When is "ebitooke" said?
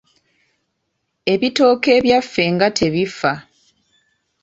1.33-1.89